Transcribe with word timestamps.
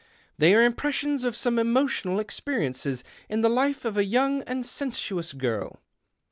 They 0.39 0.55
are 0.55 0.63
impressions 0.63 1.23
of 1.23 1.35
some 1.35 1.59
emotional 1.59 2.19
experiences 2.19 3.03
in 3.29 3.41
the 3.41 3.49
life 3.49 3.85
of 3.85 3.97
a 3.97 4.03
young 4.03 4.41
and 4.47 4.65
sensuous 4.65 5.31
girl. 5.31 5.79